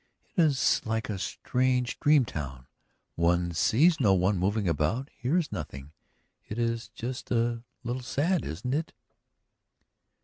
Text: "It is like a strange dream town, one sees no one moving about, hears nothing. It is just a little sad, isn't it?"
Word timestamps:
"It 0.35 0.41
is 0.41 0.81
like 0.83 1.09
a 1.11 1.19
strange 1.19 1.99
dream 1.99 2.25
town, 2.25 2.65
one 3.13 3.51
sees 3.51 3.99
no 3.99 4.15
one 4.15 4.39
moving 4.39 4.67
about, 4.67 5.11
hears 5.15 5.51
nothing. 5.51 5.91
It 6.49 6.57
is 6.57 6.87
just 6.87 7.29
a 7.29 7.61
little 7.83 8.01
sad, 8.01 8.43
isn't 8.43 8.73
it?" 8.73 8.93